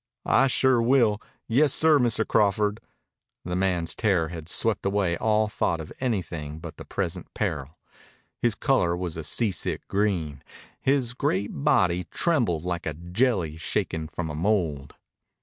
"I 0.25 0.47
sure 0.47 0.81
will. 0.81 1.21
Yessir, 1.47 1.99
Mr. 1.99 2.27
Crawford." 2.27 2.79
The 3.45 3.55
man's 3.55 3.93
terror 3.93 4.29
had 4.29 4.49
swept 4.49 4.83
away 4.83 5.15
all 5.15 5.47
thought 5.47 5.79
of 5.79 5.93
anything 5.99 6.57
but 6.57 6.77
the 6.77 6.85
present 6.85 7.31
peril. 7.35 7.77
His 8.41 8.55
color 8.55 8.97
was 8.97 9.15
a 9.15 9.23
seasick 9.23 9.87
green. 9.87 10.41
His 10.79 11.13
great 11.13 11.49
body 11.53 12.05
trembled 12.09 12.63
like 12.65 12.87
a 12.87 12.95
jelly 12.95 13.57
shaken 13.57 14.07
from 14.07 14.31
a 14.31 14.35
mould. 14.35 14.95